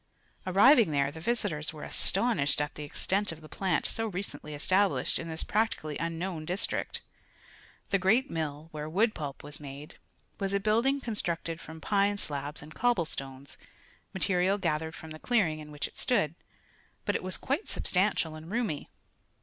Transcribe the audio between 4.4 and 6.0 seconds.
established in this practically